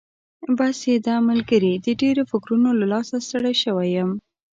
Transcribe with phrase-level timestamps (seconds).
[0.57, 4.11] بس یې ده ملګري، د ډېرو فکرونو له لاسه ستړی شوی یم.